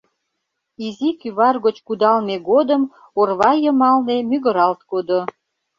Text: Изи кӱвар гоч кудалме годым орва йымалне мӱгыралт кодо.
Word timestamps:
Изи 0.85 1.09
кӱвар 1.21 1.55
гоч 1.65 1.77
кудалме 1.87 2.35
годым 2.49 2.83
орва 3.19 3.51
йымалне 3.63 4.17
мӱгыралт 4.29 4.81
кодо. 4.91 5.19